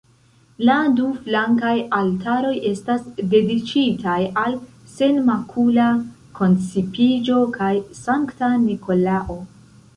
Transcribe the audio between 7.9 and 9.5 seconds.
Sankta Nikolao.